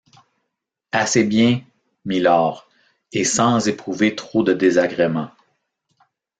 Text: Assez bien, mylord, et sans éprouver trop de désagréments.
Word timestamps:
Assez 0.91 1.23
bien, 1.23 1.61
mylord, 2.05 2.67
et 3.13 3.23
sans 3.23 3.67
éprouver 3.67 4.15
trop 4.15 4.41
de 4.41 4.51
désagréments. 4.51 5.29